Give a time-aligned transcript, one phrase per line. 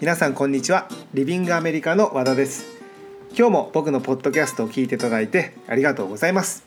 [0.00, 0.86] 皆さんこんにちは。
[1.12, 2.66] リビングアメリカの和田です。
[3.36, 6.62] 今日も僕のポッドキャストを聞いていただいてありがとうございます。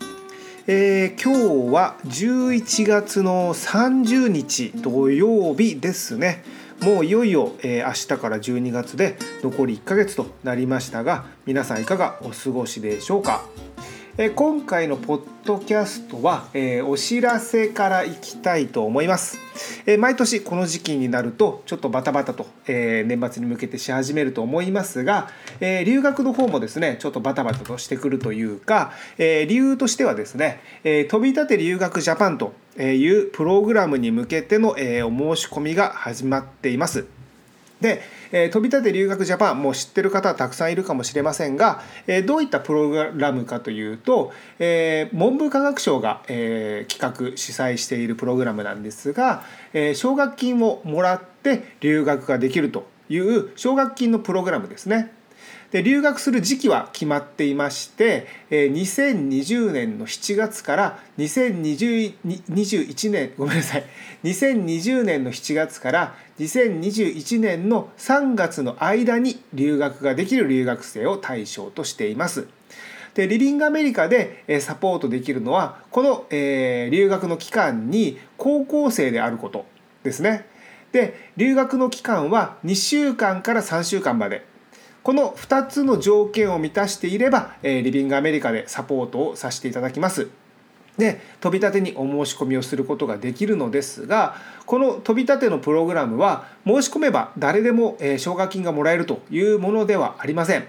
[0.68, 6.44] えー、今日は11月の30日土曜日ですね。
[6.82, 13.46] もういよいよ、えー、明日から12月で残り1ヶ月となりましたが皆さんいかがお過ごしでしょうか？
[14.24, 19.40] え今回のポッドキャストは、えー、お知らせからいきたいと思います、
[19.88, 37.08] えー、毎年この時期になるとちょっとバタバタと、えー、年末に向けてし始めると思いますが、え留学の方もですねちょっとバタバタとしてくるというか、え理由としてはですね、え飛び立て留学ジャパンというプログラムに向けての、えお申し込みが始まっています。
[37.82, 55.12] でえー、飛び立て留学ジャパンもう知ってる方はたくさんいるかもしれませんが、えー、どういったプログラムかというと、えー、文部科学省が、え、企画主催しているプログラムなんですが、え、奨学金をもらって留学ができるという奨学金のプログラムですね。
[55.72, 63.86] で留学する時期は決まっていまして2020年の7月から2021年ごめんなさい
[64.26, 72.48] 2020年の7月から2021年の3月の間に留学ができる留学生を対象としています。
[73.14, 79.66] でリビングアメリカでサポートできるのはこの、えー、留学の期間に高校生であること
[80.04, 80.46] ですね。
[80.94, 84.46] で留学の期間は2週間から3週間まで
[85.04, 90.30] この2つの条件を満たしていれば、えー、リビングアメリカでサポートをさせていただきます。
[90.98, 94.36] で飛び立てにお申し込みをすることができるのですが
[94.66, 100.68] この飛び立てのプログラムは申し込めば誰でも奨学金がもらえるというものではありません。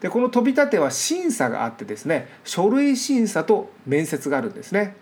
[0.00, 4.94] でこの飛び立ては審査があってですね書類審査と面接があるんですね。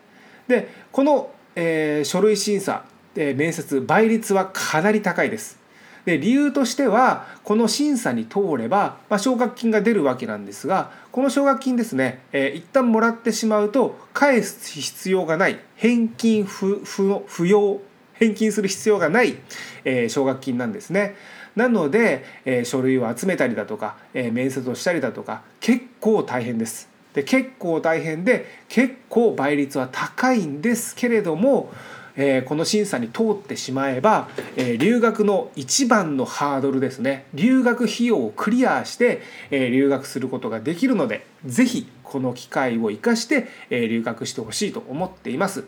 [0.48, 5.65] でこの、えー、書類審査、えー、面接倍率はかなり高いです。
[6.06, 17.80] で理由としてはこの審査に通れば、まあ、奨学金が出るわけなんですがこの奨学金ですね、えー、一旦もらってしまうと返す必要がない返金不不不要
[18.18, 19.36] 返金する必要がない、
[19.84, 21.16] え、奨学金なんですね。
[21.54, 26.88] なので、え、書類を集めたりだとか、え、面接をしたりだとか結構大変です。
[27.16, 31.72] で結構大変で結構倍率は高いんですけれども
[32.16, 45.64] えー、この審査に通ってしまえば、えー、留学の一番のハードルですね留学費用をクリアして、えー、留学することができるので是非この機会を生かして、え、留学してほしいと思っています。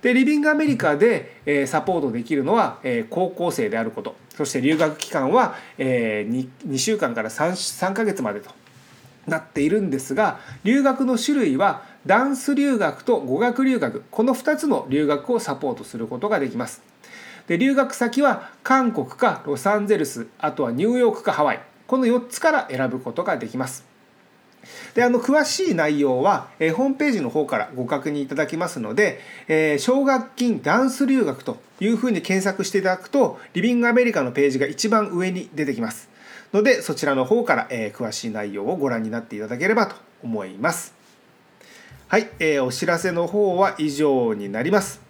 [0.00, 8.50] でリビングアメリカで、え、サポートできるのは、え、高校生であることそして留学期間は、え、2, 2週間から 3, 3ヶ月までと
[9.26, 16.82] なっているんですが留学の種類はダンス留学と語学留学この2つの留学をサポートすることができます。
[17.48, 21.60] で留学先は韓国かロサンゼルスあとはニューヨークかハワイ。
[21.86, 23.84] この4つから選ぶことができます。
[24.94, 36.08] であの詳しい内容は、え、ホームページの方からご確認いただきますので、えー、奨学金ダンス留学というふうに検索していただくとリビングアメリカのページが一番上に出てきます
[36.52, 40.95] のでそちらの方から、えー、詳しい内容をご覧になっていただければと思います。
[42.08, 45.00] はい、えー、お知らせの方は以上になります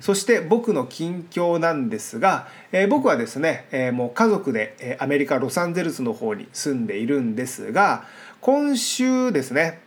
[0.00, 8.06] そして僕の近況なんですが、えー、僕はですね、えー、もう家族で、えアメリカ・ロサンゼルスの方に住んでいるんですが
[8.40, 9.82] 今週ですね、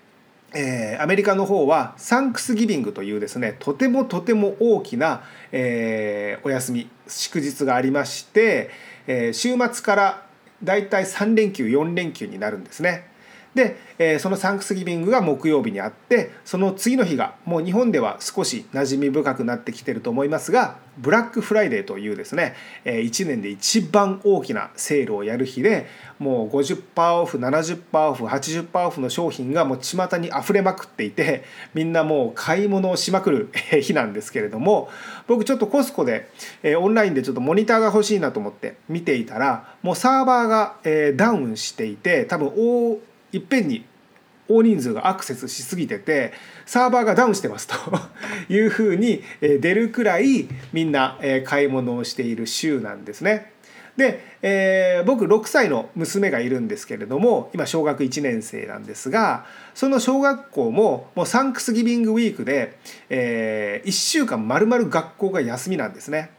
[0.53, 8.69] えー、アメリカの方はサンクスギビングというですねとてもとても大きな、えお休み祝日がありまして、
[9.07, 10.25] え週末から
[10.63, 13.13] だいたい3連休4連休になるんですね。
[13.55, 25.87] で、えー、そのサンクスギビングが木曜日にあってその次の日がもう日本では少し馴染み深くなってきてると思いますがブラックフライデーというですね、えー、1年で一番大きなセールをやる日で
[26.19, 33.49] もう50%オフ70%オフ80%オフの商品がもう巷に溢れまくっていてみんなもう買い物をしまくる
[33.81, 34.89] 日なんですけれども
[35.27, 36.29] 僕ちょっとコスコで、
[36.61, 42.99] えー、オンラインでちょっとモニターが欲しいなと思って見ていたらもうサーバーが、えー、ダウンしていて多分大
[43.35, 43.85] いっぺんに
[44.47, 46.33] 大人数がアクセスしすぎてて
[46.65, 47.75] サーバーがダウンしてますと
[48.53, 53.51] いうふうに出るくらいみんな買い物をしている週なんですね。
[53.97, 62.77] で、えー、僕6歳の娘がいるんですけれども今小学1年生なんですがその小学校ももうサンクスギビングウィークで、
[63.09, 66.31] えー、1週間まるまる学校が休みなんですね。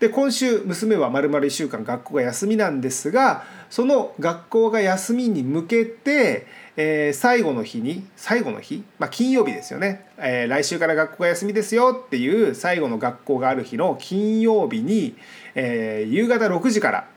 [0.00, 15.16] で今週娘はまるまる1週間学校が休みなんですがその学校が休みに向けて、えー、最後の日に最後の日、まあ、金曜日ですよね、えー、来週から学校が休みですよっていう最後の学校がある日の金曜日に、
[15.54, 17.08] えー、夕方6時から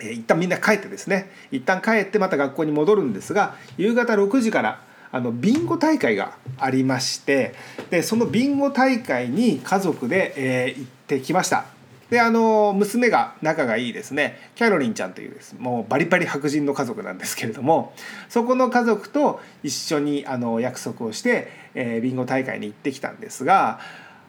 [0.00, 4.80] えー、一旦みんな帰ってですね一旦帰ってまた学校に戻るんですが夕方6時から
[5.10, 7.54] あのビンゴ大会がありまして
[7.90, 11.77] でそのビンゴ大会に家族で、えー、行ってきました。
[12.10, 14.50] であの娘が仲がいいですね。
[14.54, 15.54] キャロリンちゃんというです。
[15.58, 17.92] もうバリバリ白人の家族なんですけれども
[18.28, 23.78] そこの家族と一緒にあの約束をして、えー、ビンゴ大会に行ってきたんですが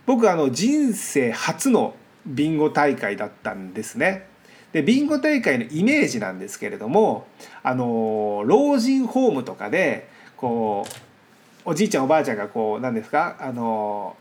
[0.06, 1.96] 僕あの人生初の
[2.26, 4.28] ビンゴ大会だったんですね。
[4.74, 7.28] でビンゴ大会のイメージなんですけれども
[7.64, 10.86] あの老人ホームとかでこ
[11.66, 13.38] うおじいちゃんおばあちゃんがこう何ですか？
[13.40, 14.16] あの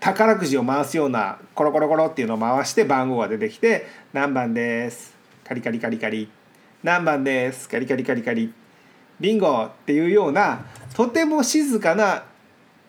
[0.00, 5.14] 宝くじを回すようなコロコロコロっていうのを回して番号が出てきて「何番です」
[5.44, 6.30] カリカリカリカリ
[6.82, 8.52] 「何番です」カリカリカリカリ
[9.20, 10.64] 「ビンゴ」っていうような
[10.94, 12.24] とても静かな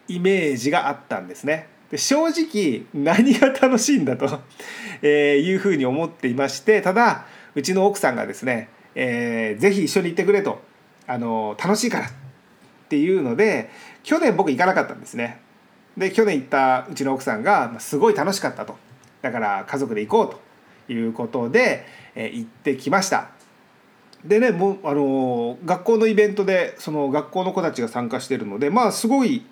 [0.08, 1.68] イメージがあったんですね。
[1.92, 4.40] で正直何が楽しいんだと
[5.04, 10.62] えいうふうに思っていましてただうちの奥さんがですね、えー、ぜひ一緒に行ってくれと
[11.08, 12.10] あの楽しいからっ
[12.88, 13.70] ていうので
[14.04, 15.41] 去年僕行かなかったんですね。
[15.98, 18.76] で去年行ったうちの奥さんがすごい楽しかったと
[19.22, 20.38] だから家族で行こ
[20.88, 21.86] うということで、
[22.16, 23.30] え、行ってきました。
[24.26, 29.44] でねもうあの学校のイベントでその学校の子たちが参加してるのでまあすごい、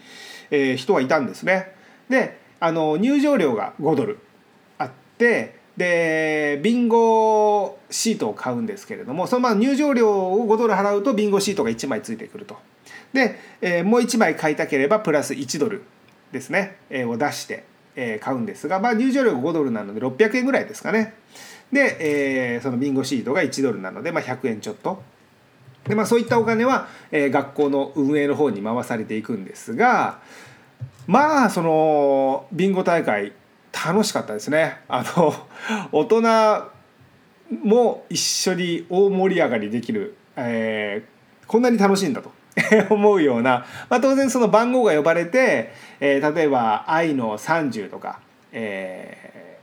[0.52, 1.74] えー、人はいたんですね。
[2.08, 4.20] であの入場料が5ドル
[4.78, 12.58] あってでビンゴシートを買うんですけれどもそのまま入場料を5ドル払うとビンゴシートが1枚ついてくると。
[13.14, 15.82] で、えー、もう1枚買いたければプラス1ドル
[16.32, 17.66] ですね、えー、を出して、
[17.96, 21.16] えー、買うんですが、まあ、入場料が5ドルなので600円ぐらいですかね。
[21.72, 21.98] で、
[22.56, 25.02] えー、そのビンゴシートが1ドルなので、まあ、100円ちょっと。
[25.88, 30.20] でまあ、そういったお金は、えー、学校の運営の方に回されていくんですが
[31.08, 33.34] まあそのビンゴ大会
[33.72, 34.82] 楽しかったですね。
[34.88, 35.34] あの
[35.92, 36.22] 大人
[37.64, 42.32] も一緒に大盛り上がりできる、えー、こんなに楽しいんだと
[42.90, 48.20] 思うような、まあ、当然その番号が呼ばれて、えー、例えば「I の30」とか、
[48.52, 49.58] え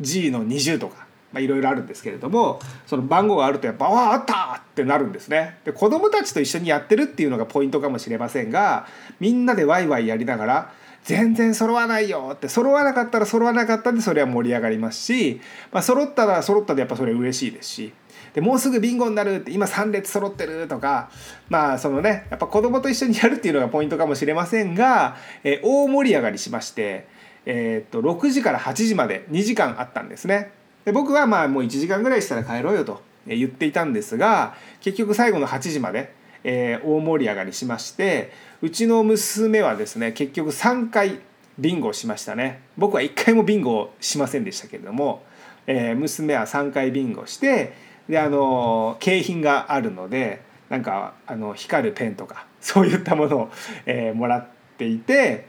[0.00, 1.08] ー、G の20とか。
[1.32, 5.58] ま、いろいろあるんですけれどもその番号があるとやっぱ「わあった!」ってなるんですね。
[5.64, 8.86] で子供たちと一緒にやってるっていうのがポイントかもしれませんが
[9.20, 10.72] みんなでワイワイやりながら
[11.04, 15.40] 全然揃わないよって揃わなかったら揃わなかったんでそれは盛り上がりますし、
[15.72, 17.92] まあ、揃ったら揃ったでやっぱそれ嬉しいですし
[18.34, 21.10] でもうすぐビンゴになるって今3列揃ってるとか
[21.48, 27.08] まあそのねやっぱ子供と一緒にやるっていうのがポイントかもしれませんが、えー、大盛り上がりしまして、
[27.46, 30.52] えー、っと6時から8時まで2時間あったんですね。
[30.84, 36.14] で僕はまあもう1時間ぐらいしたら帰ろうよと言っていたんですが結局最後の8時まで、
[36.50, 41.20] えー、大盛り上がりしましてうちの娘はですね結局3回
[41.58, 45.22] ビンゴをしましたね僕は1回もビンゴをしませんでしたけれども、
[45.66, 47.74] えー、娘は3回ビンゴして
[48.08, 50.40] であの景品があるので
[50.70, 53.50] なんかあの光るペンとかそういったものを、
[53.84, 54.46] えー、もらっ
[54.78, 55.48] ていて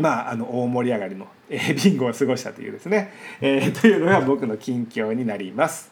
[0.00, 3.12] まああの大盛り上がりの、えー、ビンゴを過ごしたというですね、
[3.42, 5.91] えー、というのが僕の近況になります。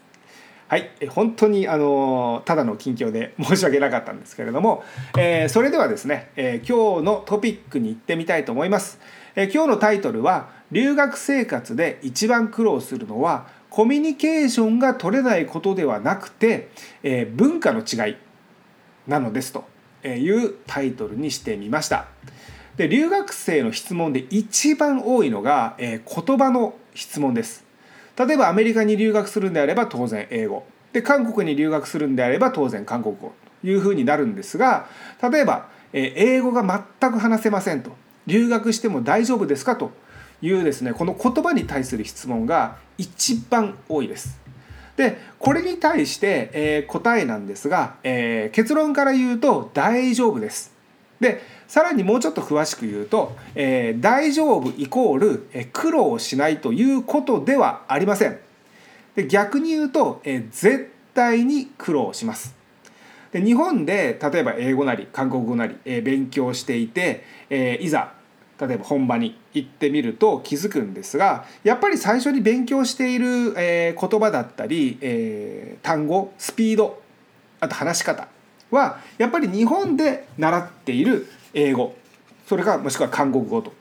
[0.71, 4.85] はい、本当にあのただの近況で 申し訳なかったんですけれども、
[5.19, 9.01] えー、それではですね、えー、今日のトピックに行ってみたいと思います。
[9.35, 16.69] えー、今日のタイトルは「留学生活で一番苦労するのはコミュニケーションが取れないことではなくて、
[17.03, 18.17] えー、文化の違い
[19.09, 19.65] なのですと
[20.07, 22.07] いうタイトルにしてみました。
[22.77, 27.70] で留学生の質問で一番多いのが、えー、言葉の質問です。
[28.19, 34.89] 例えばアメリカに留学するんであれば当然英語で韓国に留学するんであれば当然韓国語というふうになるんですが
[35.23, 36.63] 例えば、英語が
[37.01, 37.93] 全く話せませんと
[38.27, 39.93] 留学しても大丈夫ですかと
[40.43, 44.39] いうですねこの言葉に対する質問が一番多いです。
[44.97, 50.80] でこれに対して、えー、答えなんですが、えー、結論から言うと大丈夫です。
[51.21, 58.39] でさらにもうちょっと詳しく言うと、えー、大丈夫イコール、え苦労しないということではありません。
[59.15, 62.57] で逆に言うと、え絶対に苦労します。
[63.33, 68.15] で日本で例えば英語なり韓国語なり、え勉強していて、えいざ
[68.61, 77.03] 例えば本場に行ってみると気づくんですがやっぱり最初に勉強している、えー、言葉だったり、えー、単語スピード
[77.61, 78.29] あと話し方
[78.71, 81.95] はやっぱり日本で習っている英語
[82.47, 83.73] それかもしくは韓国語と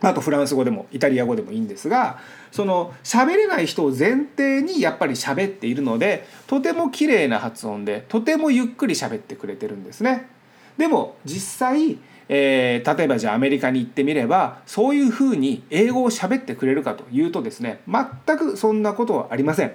[0.00, 2.18] あとフランス語でもイタリア語でもいいんですが
[2.52, 10.28] その喋れない人を前提にやっぱり喋っているのでとても綺麗な発音でとてもゆっくり喋ってくれてるんですね。
[10.76, 11.98] でも実際
[12.28, 19.72] えー、例えばじゃあアメリカに行ってみればそういうふうに英語を喋ってくれるかというとですね全くそんなことはありません。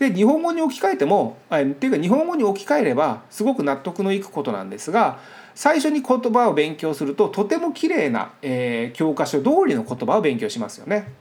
[0.00, 5.18] で日本語に置き換えてもっていうか日本語に置き換えればすごく納得のいくことなんですが
[5.54, 11.12] 最初に言葉を勉強するととても綺麗な、えー、教科書通りの言葉を勉強しますよね。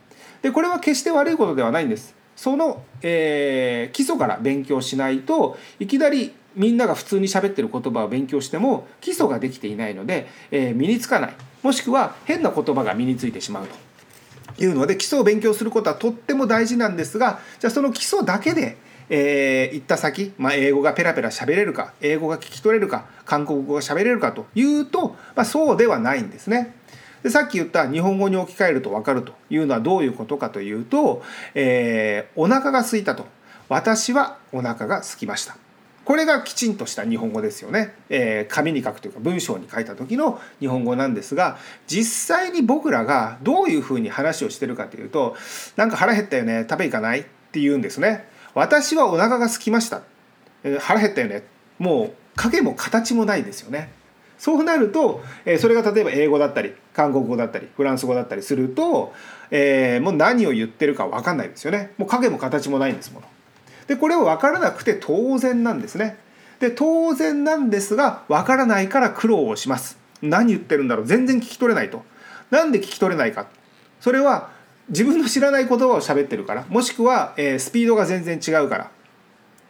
[0.41, 2.15] でこれは決して悪いことではないんです。
[2.37, 11.33] その、えー、基礎から勉強しないといきなりみんなが普通に喋ってる言葉を勉強しても基礎ができていないので、えー、身につかない
[11.63, 13.75] もしくは変な言葉が身についてしまうと
[14.63, 18.77] いうので基礎を勉強することはとっても大事なんですがじゃあその基礎だけで
[19.09, 26.75] えー、行った先、まあ、英語がペラペラ喋れるか英語が聞き取れるか韓国語が喋れるかというと、まあ、そうではないんですね。
[27.23, 31.21] でさっき言った日本語に置き換えると分かるというのはどういうことかというと、
[31.53, 33.25] えー、お腹が空いたと
[33.67, 35.57] 私はお腹が空きました
[36.09, 45.37] これがきちんとした日本語ですよね、えー、紙に書くというか文章に書いた時の日本語なんですが実際に僕らがどういうふうに話をしてるかというと
[45.75, 48.27] なんか腹減ったよね食べ行かないって言うんですね。
[48.55, 50.01] 私はお腹が空きました、
[50.63, 51.43] えー、腹減ったよね。
[51.77, 53.91] もう影も形もないですよね。
[54.39, 59.13] そうなると、え、それが例えば英語だったり韓国語だったりフランス語だったりすると、
[59.51, 61.93] えー、もう何を言ってるか分かんないですよね。
[61.99, 63.27] もう影も形もないんですもの。
[63.89, 66.15] でこれを分からなくて当然なんですね。
[66.59, 69.97] で当然なんですが分からないから苦労をします。
[70.21, 72.03] 何言ってるんだろう全然聞き取れないと。
[72.51, 73.47] なんで聞き取れないか。
[73.99, 74.51] それは
[74.89, 78.91] 自分の知らない言葉を喋ってるからもしくは、えー、スピードが全然違うから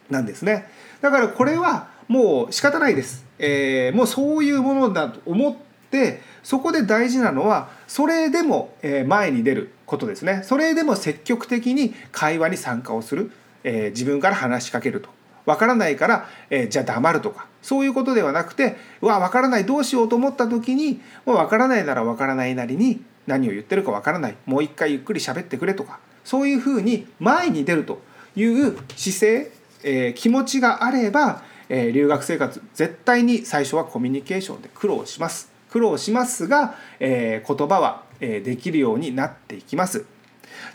[0.10, 0.68] なんですね。
[1.00, 3.26] だからこれはもう仕方ないです。
[3.38, 5.56] えー、もうそういうものだと思っ
[5.92, 8.74] てそこで大事なのはそれでも
[9.08, 10.42] 前に出ることですね。
[10.44, 13.32] それでも積極的に会話に参加をする。
[13.64, 15.10] えー、自分から話しかけると。
[15.46, 17.48] わからないから、えー、じゃあ黙るとか。
[17.62, 19.66] そういうことではなくてうわ分からない。
[19.66, 24.36] どうしようと思った時にもう分からないなら分からないなりに何を言ってるか分からない。
[24.46, 26.00] もう一回ゆっくり喋ってくれとか。
[26.24, 28.02] そういうふうに前に出ると
[28.36, 29.52] いう姿勢、
[29.84, 35.52] えー、気持ちがあれば、えー、留学生活絶対に最初はコミュニケーションで苦労します。
[35.72, 40.06] 苦労しますが、えー、言葉は、えー、できるようになっていきます。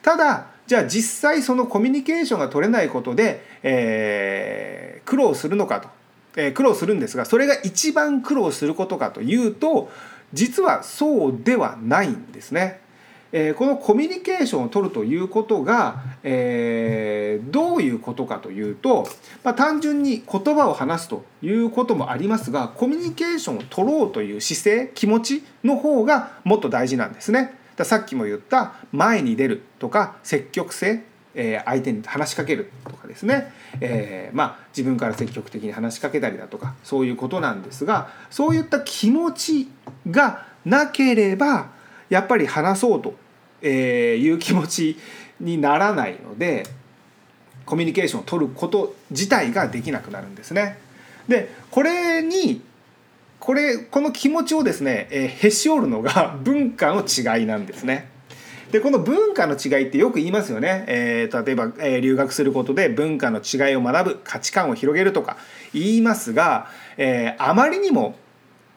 [0.03, 5.89] ただじゃあ実際そのコミュニケーションが取れないことで、えー、苦労するのかと、
[6.37, 9.91] えー、苦労するんですがそれが一番苦労することかというと
[10.33, 12.83] 実はそうではないんですね。
[13.37, 19.09] えー、このコミュニケーションを取るということが、えー、どういうことかというと、
[19.43, 27.59] まあ、単純に言葉を話すということもありますがコミュニケーションを取ろうという姿勢気持ちの方がもっと大事なんですね。
[27.83, 31.03] さっきも言った前に出るとか積極性、
[31.35, 39.69] えー、相手に話しかけるとかですね、えー、まあ自分から積極的に話しかけたりだとかそういうことなんですがそういった気持ち
[40.09, 41.71] がなければ
[42.11, 44.99] やっぱり話そうという気持ち
[45.41, 46.65] にならないので
[47.67, 50.79] コミュニケーションを取ること自体ができなくなるんですね。
[51.29, 52.61] でこれに
[53.45, 58.09] これこの気持ちをですね、えー、へし折るのが文化の違いなんですね。
[58.73, 65.37] でこの文化の違いってよく言いますよね、えー、例えば、えー、留学することで文化の違いを学ぶ価値観を広げるとか
[65.75, 68.17] 言いますが、えー、あまりにも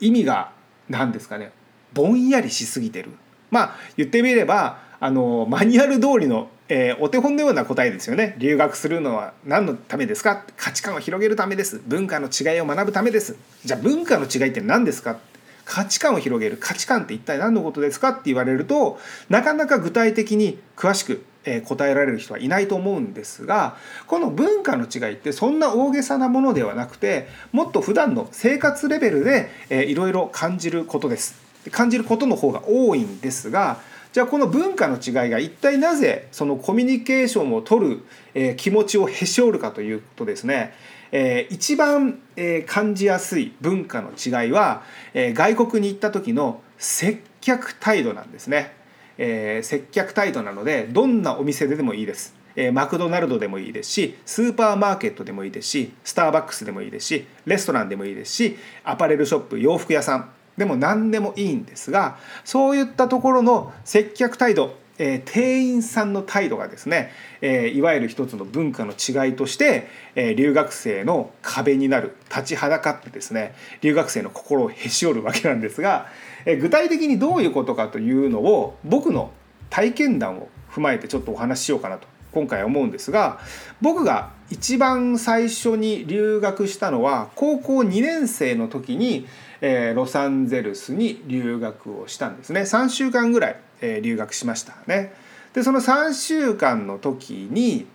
[0.02, 0.52] 意味が
[0.90, 1.54] 何ですかね。
[1.94, 3.12] ぼんやりしすぎてる。
[3.50, 8.36] まあ言ってみればあのマニュアル通りのえー、お手本のような答えですよね。
[8.40, 10.46] 留学するのは何のためですか？
[10.58, 11.82] 価値観を広げるためです。
[11.86, 13.38] 文化の違いを学ぶためです。
[13.64, 15.18] じゃあ文化の違いって何ですか？
[15.64, 16.58] 価値観を広げる。
[16.58, 18.10] 価値観って一体何のことですか？
[18.10, 21.24] って言われるとなかなか具体的に詳しく
[21.66, 31.36] 答えられる人はいないと思うんですがこの文化の違いってそんな大げさなものではなくてもっと普段の生活レベルでいろいろ感じることです。
[31.72, 33.80] 感じることの方が多いんですが
[34.18, 40.74] じゃあこの文化の違いが一体なぜそのコミュニケーションを取る、えー、気持ちをへし折るかというとですね、
[41.12, 44.82] えー、一番、えー、感じやすい文化の違いは、
[45.14, 48.74] えー、外国に行った時の接客態度なんですね、
[49.20, 67.12] えー、接客態度なのでどんなお店ででもいいです、えー、マクドナルドでもいいですしスーパーマーケットでもいいですしスターバックスでもいいですしレストランでもいいですしアパレルショップ洋服屋さんでも何でもいいんですがそういったところの接客態度えー、店員さんの態度がですね、
[67.42, 76.08] えー、いわゆる一つの文化の違いとして、えー、留学生の壁になる立ちはだかってですね留学生の心をへし折るわけなんですが、
[76.46, 79.32] えー、具体的にどういうことかというのを僕の
[79.70, 83.40] 体験談を踏まえてちょっとお話ししようかなと今回思うんですが
[83.82, 89.28] 僕が一番最初に留学したのは高校2年生の時に
[89.62, 95.14] えー、ロサンゼルスに留学をしたんですね3週間ぐらい、えー、留学しましたね。
[95.54, 97.88] でその3週間の時に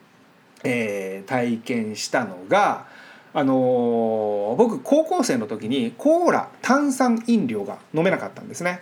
[0.64, 2.86] えー、体験したのが
[3.34, 8.80] あのー、僕高校生の時にコーラ炭酸飲料が飲めなかったんですね。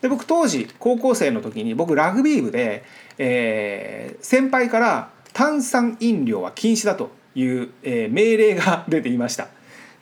[0.00, 2.82] で僕当時高校生の時に僕ラグビー部で、
[3.18, 9.46] えー、先輩から炭酸飲料は禁止だという、えー、命令が出ていました。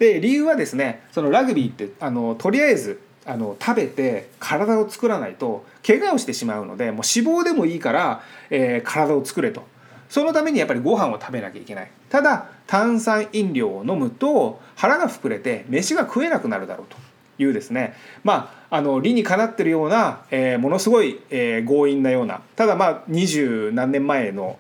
[0.01, 9.63] で理由はですねそのラグビーってあのとりあえずあの食べて体を作らないと怪我をしてしまうのでもう脂肪でもいいから、えー、体を作れと。
[10.09, 11.91] そのためにやっぱりご飯を食べなきゃいけない。
[12.09, 16.97] ただ炭酸飲料を飲むと腹が膨れて飯が食えなくなるだろうと。
[17.43, 24.59] いうですねまああの理にかなってるような、えー、ものすごい、えー、強引なようなただまあ二十何年前の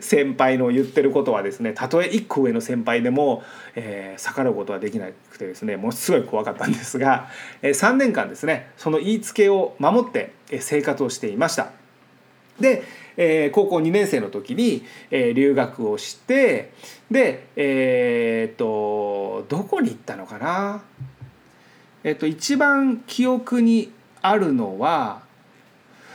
[0.00, 3.42] 先輩の言ってることはですねたとえ1個上の先輩でも、
[3.74, 7.28] えー、逆らうことはできなくてですねものすごい怖かったんですが、
[7.62, 11.70] えー、3年間ですねその言いつけを守って生活をしていました。
[12.60, 12.84] で、
[13.16, 16.72] えー、高校2年生の時に、えー、留学をして
[17.10, 20.82] でえー、っとどこに行ったのかな？
[22.06, 23.90] えっと、一番記憶に
[24.22, 25.22] あるのは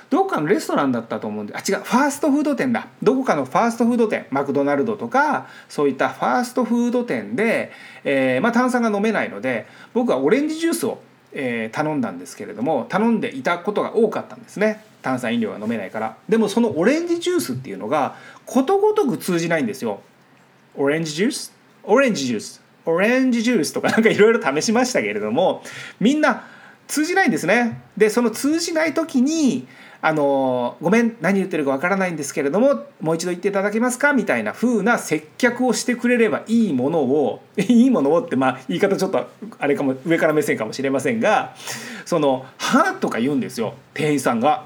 [0.09, 2.87] どっかのレストランだったと思うんであ違うファーストフード店だ。
[3.03, 7.73] どこかのファーストフード店マクドナルドとかそういったファーストフード店で、
[8.05, 11.01] えーまあ、炭酸が飲めないので僕はオレンジジュースを、
[11.33, 14.85] えー、頼んだんですけれども頼んでいたことが多かったんですね。
[15.01, 16.15] 炭酸飲料が飲めないから。
[16.29, 19.99] でもそのオレンジジュースっていうのがことごとく通じないんですよ。
[20.77, 21.53] オレンジジュース？
[21.83, 22.60] オレンジジュース。
[22.85, 25.63] オレンジジュースとかなんかいろいろ試しましたけれども
[25.99, 26.47] みんな
[26.87, 27.81] 通じないんですね。
[27.95, 29.67] でその通じない時に
[30.03, 34.13] あのごめん何言ってるかわからないんですけれどももう一度言っていただけますか？
[34.13, 39.27] みたいな風な接客をしてくれればいいものを いいものをってまあ言い方ちょっと
[39.59, 41.53] あれかも上から目線かもしれませんが
[42.05, 44.65] その「は」とか言うんですよ店員さんが。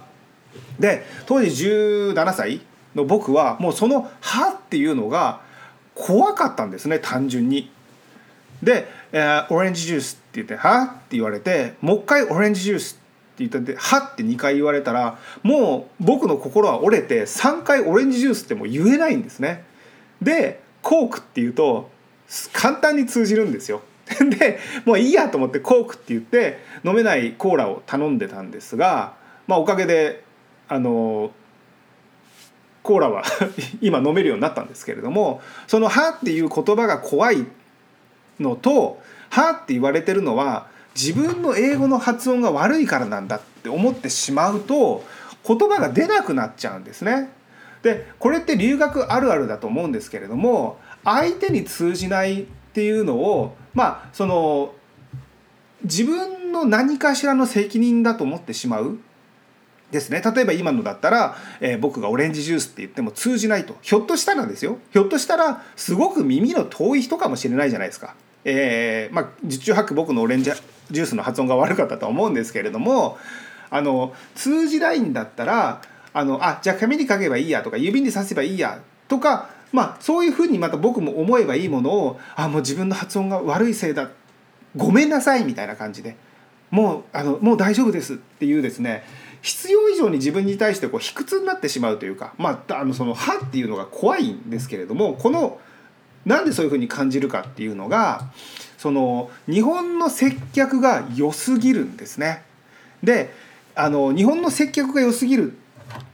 [0.79, 2.61] で当時17歳
[2.95, 5.41] の僕はもうその「は」っていうのが
[5.93, 7.74] 怖かったんですね単純に。
[8.63, 12.99] で、えー、オレンジジュースって言って「は?」って言われてもう一回オレンジジュース
[13.33, 19.63] って言って「は?」って2回言われたらもう僕の心は折れて3回オレンジジュースってもう言えないんですね。
[20.21, 21.89] でコークって言うと
[22.53, 23.81] 簡単に通じるんですよ。
[24.39, 29.13] でもういいやと思ってコークって言って飲めないコーラを頼んでたんですが、
[29.47, 30.23] まあ、おかげで
[30.67, 31.31] あの
[32.83, 33.23] コーラは
[33.81, 37.45] 今飲めるようになったんですけれどもその「は」っていう言葉が怖いっ
[38.39, 45.03] のと「は」って言われてるのは自分の英語の発音が悪いからなんだって思ってしまうと
[45.45, 47.29] 言葉が出なくなっちゃうんですね。
[47.83, 54.73] でこれって留学あるあるだと思うんですけれども相手に通じないっていうのをまあその
[55.83, 58.97] 自分の何かしらの責任だと思ってしまう
[59.91, 68.15] ですね例えば今のだったら、えー、僕がオレンジジュースって言っても通じないとひょっとしたらですよひょっとしたらすごく耳の遠い人かもしれないじゃないですか。
[68.45, 70.51] えー、まあ十中八九僕のオレンジ
[70.91, 73.17] ジュースの発音が悪かったと思うんですけれども
[73.71, 75.81] あの通じないんだったら
[76.13, 84.09] あのあじゃあ紙に書けばいいやとか指に刺せばいいやとかまあそういうふうにまた僕も思えばいいものをあもう自分の発音が悪いせいだ
[84.75, 86.15] ごめんなさいみたいな感じで
[86.69, 89.03] もうあのもう大丈夫ですっていうですね
[89.41, 95.59] 必要以上に自分に対してこう卑屈になってしまうというかまああのその「歯」っていうのが怖いんですけれどもこの
[96.25, 98.31] なんでそういうふうに感じるかっていうのが
[98.77, 102.43] その日本の接客が良すぎるんですね。
[103.03, 103.33] で
[103.75, 105.55] あの日本の接客が良すぎるっ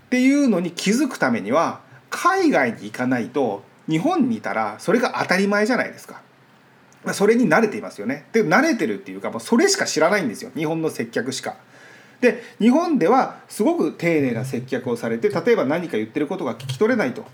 [0.10, 6.22] ていうのに気づくためには海外に行かないと日本にいたらそれが当たり前じゃないですか。
[7.14, 8.26] それに慣れていますよね。
[8.32, 11.56] で慣れてるっていうかもうそれしか知らないんですよ日本の接客しか。
[12.20, 17.26] で日本ではすごく丁寧な接客をされて例えば何か言ってることが聞き取れないと。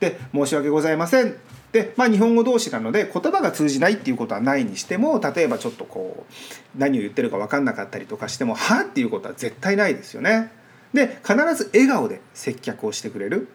[0.00, 1.36] で申し訳ございません
[1.72, 10.50] で、まあ、日本語同士なので言葉が通じないっていうことはないにしても例えばちょっとこう何を言ってるか分かんなかったりとかしても「は」っていうことは絶対ないですよね。
[10.94, 13.48] で必ず笑顔で接客をしてくれる。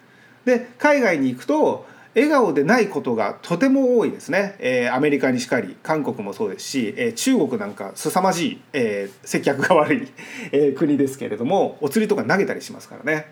[0.45, 10.07] で海外に行くと笑顔でないことがとても多いですね、えー、アメリカにしかり韓国もそうですし、えー、中国なんか凄まじい、えー、接客が悪い、
[10.51, 13.31] えー、国ですけれどもお釣りとか投げたりしますからね。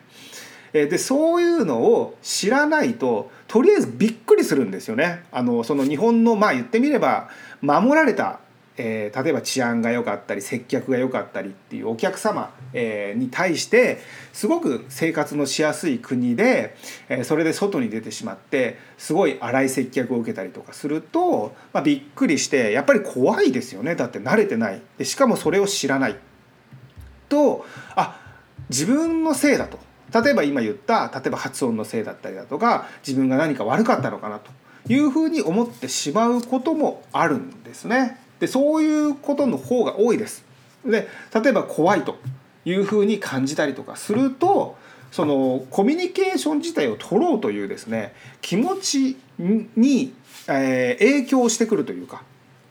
[0.73, 5.23] え、でそういうのを知らないととりあえずびっくりするんですよね。
[5.31, 7.29] あのその日本のまあ言ってみれば
[7.61, 8.39] 守られた
[8.77, 13.99] えー、例えば治安が良かったり接客が良かったりっていうお客様、えー、に対して
[14.33, 16.75] すごく生活のしやすい国で、
[17.09, 23.95] えー、それで外に出てしまってすごい荒い接客を受けたりとかすると、まあ、びっくりしてやっぱり怖いですよね。
[23.95, 24.81] だって慣れてない。
[24.97, 26.15] でしかもそれを知らない。
[27.29, 28.19] とあ
[28.69, 29.79] 自分のせいだと。
[30.13, 34.51] 例えば今言った例えば発音のせいだったりだとか自分が何か悪かったのかなと
[34.91, 38.17] いうふうに思ってしまうこともあるんですね。
[38.39, 40.43] でそういうことの方が多いです。
[40.85, 42.17] で例えば怖いと
[42.65, 44.75] いうふうに感じたりとかすると
[45.11, 50.13] そのコミュニケーション自体を取ろうというですね気持ちに、
[50.47, 52.23] えー、影響してくるというか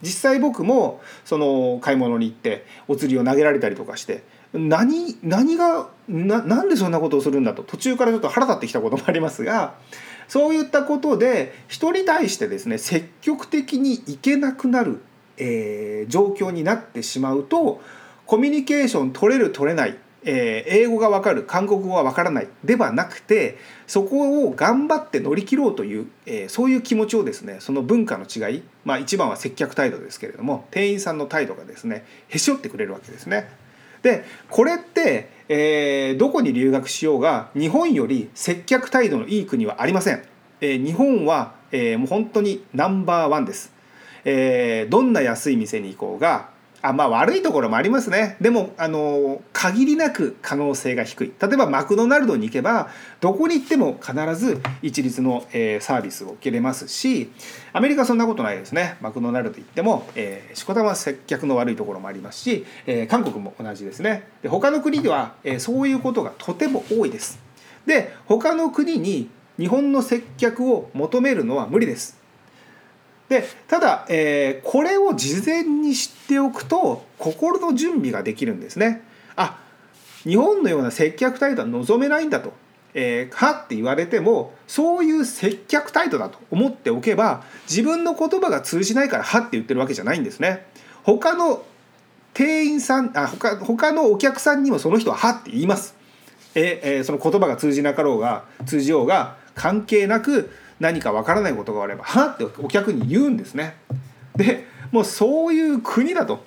[0.03, 9.75] 実際僕もその買い物に行ってお釣りを投げられたりとかして何何がななんでそんなことをするんだと途中からちょっと腹立ってきたこともありますが
[10.29, 15.01] そういったことで人に対してですね積極的にいけなくなる、
[15.37, 17.81] えー、状況になってしまうと
[18.27, 33.49] コミュニケーション取れる取れないえー、英語がわかる韓国語がわからないではなくてそこを頑張って乗り切ろうという、えー、そういう気持ちをですねその文化の違い、まあ、一番は接客態度ですけれども店員さんの態度がですねへし折ってくれるわけですね。
[34.03, 40.23] でこれって、えー、どこに留学しようが日本より接客態度のいい国はありません。
[40.61, 43.73] えー、日本は、えー、もう本当にナンバーワンです。
[44.25, 46.50] えー、どんな安い店に行こうが
[46.83, 48.37] あまあ悪いところもありますね。
[48.41, 51.33] でもあの限りなく可能性が低い。
[51.41, 52.89] 例えばマクドナルドに行けば
[53.21, 57.31] どこに行っても必ず一律の、えー、サービスを受けれますし
[57.73, 58.97] アメリカはそんなことないですね。
[59.01, 64.29] マクドナルド行っても、えー、しこたま接客の悪いところもありますし、えー、韓国も同じですね。
[64.43, 67.39] で他の国では、えー、そういうことがとても多いです。
[67.87, 72.20] で他の国に日本の接客を求めるのは無理です。
[73.31, 79.03] でただ、えー、これを事前に知っておくと心の準備ができるんですね。
[79.37, 79.61] あ
[80.25, 82.53] 日本のような接客態度は望めないんだと。
[82.93, 90.67] えー、はって言われてもそういう接客態度だと思っておけば自分の言葉が通じないからはって言ってるわけじゃないんですね。
[91.05, 91.63] 他の
[92.35, 95.95] 店員さんあ他他のお客さんにもその人ははって言います。
[96.57, 102.37] ええー、その言葉が通じなかろうが通じようが関係なく何かわからないことがあれば「はっ？
[102.37, 103.77] てお客に言うんですね。
[104.37, 106.43] でもうそういう国だと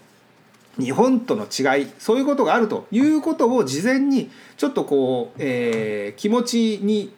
[0.78, 7.14] 日本との違いそういうことがあるということを事前にちょっとこう、えー、気持ちに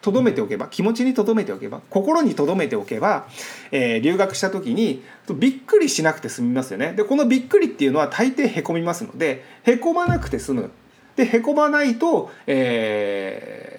[0.00, 3.26] 留めておけば気持ちに留めておけば心に留めておけば、
[3.72, 5.02] えー、留学した時に
[5.34, 6.92] びっくりしなくて済みますよね。
[6.92, 10.70] でこのびっくりっていうのは大抵へこみますのでへこまなくて済む。
[11.16, 13.77] でへこまないと、えー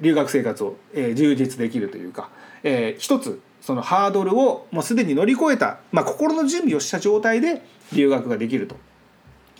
[0.00, 2.30] 留学生活を、え充実できるというか、
[2.62, 8.76] えー、一つそのハードルをもうすでに乗り越えた、まあ、心の準備をした状態で留学ができると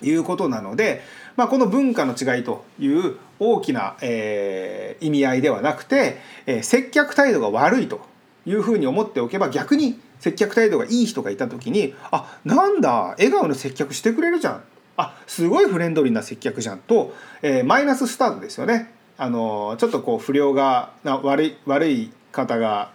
[0.03, 1.03] いうことなので、
[1.37, 8.01] まあ、この文化の違いという大きな、えー、意味合いではなくて、えー、接客態度が悪いと
[8.45, 14.63] いうふうに思っておけば逆に接客態度がいい人がいた時にあなんだ笑顔の接客してくれるじゃん
[14.97, 18.93] あすごいフレンドリーな接客じゃんと、えー、マイナススタートですよね。
[19.19, 22.93] あのちょっとこう不良がな悪い悪い方が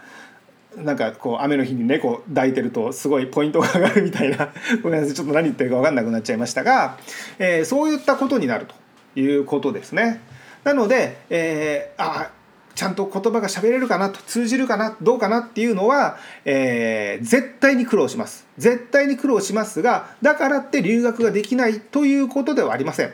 [0.75, 4.49] なんかこう雨の日に猫抱いてるとすごいポイントが上がるみたいな
[4.84, 6.97] ごめんなさいちょっと何言ってるか分かんなくなっちゃいましたが、
[7.39, 10.21] えー、そういったことになるということですね。
[10.63, 12.32] なので、えー、あ
[12.75, 23.13] ちゃんと言葉が喋れるかなと通じるかなどうかなっていうのは、えー、絶対に苦労します絶対に苦労しますがだからって留学ができないということではありません。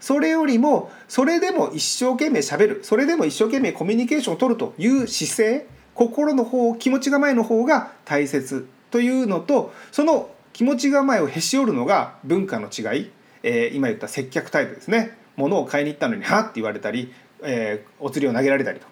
[0.00, 2.80] それよりもそれでも一生懸命しゃべる。
[2.82, 13.10] それでも一生懸命コミュニケーションを取るという姿勢心の方気持ち構えの方が大切というのとその気持ち構えをへし折るのが文化の違い、
[13.42, 15.16] えー、今言った接客態度ですね。
[15.36, 18.86] 物を買いに行ったのに「は」って言われたり、えー、お釣りを投げられたりと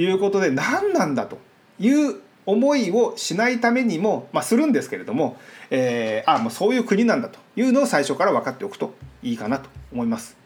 [0.00, 1.38] いうことで何なんだと
[1.78, 5.36] いう思いをしないためにも、まあ、するんですけれども、
[5.70, 10.41] えー、あもうそういう国なんだというのを最初から分かっておくといいかなと思います。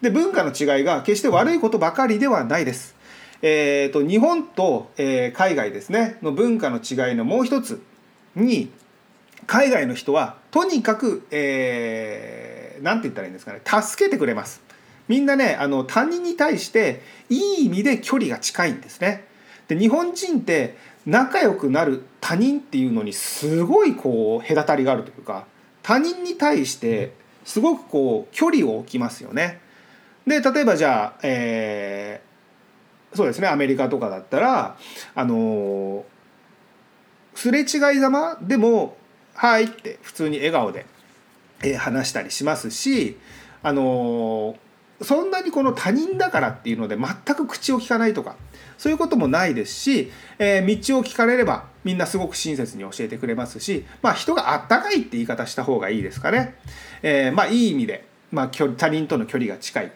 [0.00, 2.94] で文化の違いが決して悪いことばかりではないです。
[3.42, 7.80] えーと、日本と、えー、海外ですねの文化の違いのもう一つ
[8.34, 8.70] に
[9.46, 14.60] 海外の人はとにかく何、えー、て言ったらいいんですかね助けてくれます。
[15.06, 19.24] みんなねあの他人に対していい意味で距離が近いんですね。
[19.68, 25.46] で日本人って仲良くなる他人っていうのにすごいこう隔たりがあるというか
[25.82, 27.12] 他人に対して
[27.44, 29.60] すごくこう距離を置きますよね。
[30.28, 34.76] で例えばじゃあ、えー、そうですねアメリカとかだったら
[35.14, 36.04] あの
[37.34, 37.66] すれ違い
[37.98, 38.38] ざま？
[38.40, 38.96] でも
[39.34, 40.86] 「はい」って普通に笑顔で、
[41.62, 43.16] えー、話したりしますし
[43.62, 44.56] あの
[45.00, 48.34] そんなにこの他人だからっていうので全く口を聞かないとか
[48.76, 56.56] そういうこともないですし、え、道を聞かれればみんなすごく親切に教えてくれますし、まあ、人があったかいって言い方した方がいいですかね。
[57.02, 59.92] え、まあいい意味で、まあ、他人との距離が近い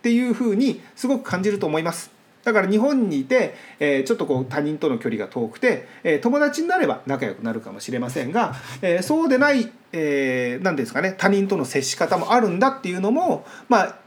[0.00, 2.10] っていうふうにすごく感じると思います。
[2.42, 13.98] だから日本にいて、えー、ちょっとこう他人との距離が遠くて、えー、友達になれば仲良くなるかもしれませんが、えー、そうでない、えー、ですかね他人との接し方もあるんだっていうのもまあ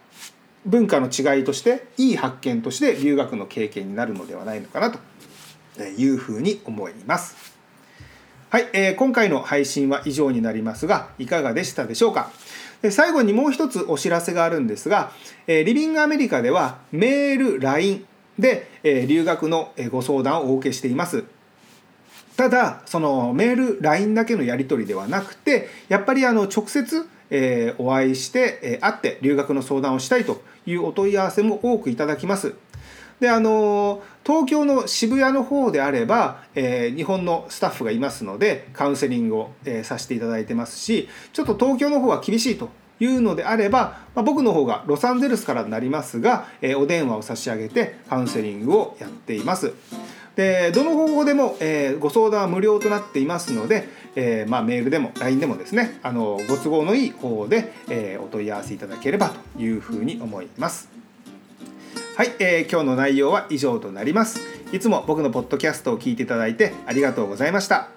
[0.65, 7.53] 文化の違いとしていい発見として留学の経験になるのではないのかなというふうに思います。
[8.49, 12.32] はい、えー、今回の配信は以上になりますがいかがでしたでしょうか？
[12.91, 15.11] 最後にもう一つお知らせがあるんですが、
[15.47, 18.05] えリビングアメリカではメール、LINE
[18.37, 21.23] で、え留学のご相談をお受けしています。
[22.35, 32.53] ただそのメール LINE だけのやり取りではなくてやっぱりあの直接、えお会いして、え会って留学の相談をしたいというお問い合わせも多くいただきます。
[33.19, 49.73] であの東京の渋谷の方であれば、えー、日本のスタッフがいますのでカウンセリングを、えー、させていただいてますしちょっと東京の方は厳しいというのであれば、まあ、僕の方がロサンゼルスからになりますが、えー、お電話を差し上げてカウンセリングをやっています。
[50.36, 61.02] でどの方法でも、えー、ご相談は無料となっていますので、えー、まあ、メールでも LINE でもですねあのご都合のいい方法で、えお問い合わせいただければというふうに思います。
[62.15, 64.39] はい、えー、今日の内容は以上となります。
[64.71, 67.89] いつも僕のポッドキャストを聞いていただいてありがとうございました。